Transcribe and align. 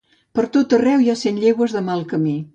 Per 0.37 0.45
tot 0.55 0.73
arreu 0.77 1.03
hi 1.03 1.13
ha 1.15 1.19
cent 1.25 1.39
llegües 1.45 1.79
de 1.79 1.87
mal 1.93 2.05
camí. 2.15 2.37